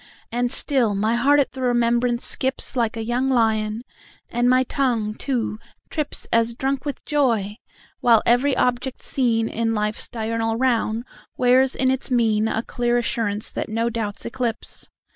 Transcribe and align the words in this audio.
And 0.31 0.51
still 0.51 0.95
my 0.95 1.13
heart 1.13 1.39
at 1.39 1.51
the 1.51 1.61
remembrance 1.61 2.25
skipsLike 2.25 2.97
a 2.97 3.03
young 3.03 3.27
lion, 3.29 3.83
and 4.31 4.49
my 4.49 4.63
tongue 4.63 5.13
too 5.13 5.59
tripsAs 5.91 6.57
drunk 6.57 6.85
with 6.85 7.05
joy! 7.05 7.57
while 7.99 8.23
every 8.25 8.57
object 8.57 9.01
seenIn 9.01 9.75
life's 9.75 10.07
diurnal 10.07 10.55
round 10.57 11.05
wears 11.37 11.75
in 11.75 11.91
its 11.91 12.09
mienA 12.09 12.63
clear 12.65 12.97
assurance 12.97 13.51
that 13.51 13.69
no 13.69 13.91
doubts 13.91 14.25
eclipse. 14.25 14.89